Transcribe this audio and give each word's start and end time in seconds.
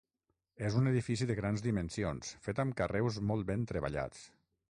És 0.69 0.77
un 0.79 0.91
edifici 0.91 1.27
de 1.31 1.35
grans 1.39 1.65
dimensions, 1.65 2.33
fet 2.47 2.63
amb 2.65 2.77
carreus 2.81 3.21
molt 3.33 3.49
ben 3.51 3.71
treballats. 3.73 4.27